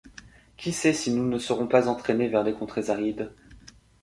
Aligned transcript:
Qui 0.57 0.71
sait 0.73 0.93
si 0.93 1.13
nous 1.13 1.29
ne 1.29 1.37
serons 1.37 1.67
pas 1.67 1.87
entraînés 1.87 2.27
vers 2.27 2.43
des 2.43 2.53
contrées 2.55 2.89
arides? 2.89 3.29